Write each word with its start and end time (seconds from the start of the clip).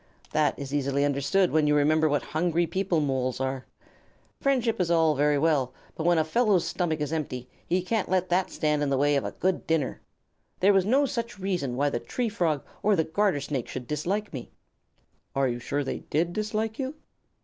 That 0.31 0.57
is 0.57 0.73
easily 0.73 1.05
understood 1.05 1.51
when 1.51 1.67
you 1.67 1.75
remember 1.75 2.09
what 2.09 2.23
hungry 2.23 2.65
people 2.65 3.01
Moles 3.01 3.39
are. 3.39 3.67
Friendship 4.39 4.81
is 4.81 4.89
all 4.89 5.13
very 5.13 5.37
well, 5.37 5.75
but 5.93 6.07
when 6.07 6.17
a 6.17 6.23
fellow's 6.23 6.65
stomach 6.65 6.99
is 6.99 7.13
empty, 7.13 7.47
he 7.67 7.83
can't 7.83 8.09
let 8.09 8.27
that 8.29 8.49
stand 8.49 8.81
in 8.81 8.89
the 8.89 8.97
way 8.97 9.15
of 9.15 9.23
a 9.25 9.33
good 9.33 9.67
dinner. 9.67 10.01
There 10.59 10.73
was 10.73 10.87
no 10.87 11.05
such 11.05 11.37
reason 11.37 11.75
why 11.75 11.91
the 11.91 11.99
Tree 11.99 12.29
Frog 12.29 12.63
or 12.81 12.95
the 12.95 13.03
Garter 13.03 13.41
Snake 13.41 13.67
should 13.67 13.85
dislike 13.85 14.33
me." 14.33 14.49
"Are 15.35 15.47
you 15.47 15.59
sure 15.59 15.83
they 15.83 15.99
did 15.99 16.33
dislike 16.33 16.79
you?" 16.79 16.95